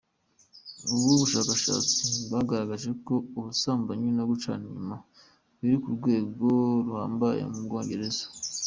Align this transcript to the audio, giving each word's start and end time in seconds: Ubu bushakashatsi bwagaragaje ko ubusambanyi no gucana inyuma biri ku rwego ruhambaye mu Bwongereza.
Ubu 0.93 1.11
bushakashatsi 1.21 2.01
bwagaragaje 2.25 2.89
ko 3.05 3.15
ubusambanyi 3.37 4.09
no 4.17 4.23
gucana 4.29 4.63
inyuma 4.69 4.95
biri 5.59 5.77
ku 5.83 5.89
rwego 5.97 6.45
ruhambaye 6.85 7.41
mu 7.51 7.59
Bwongereza. 7.67 8.25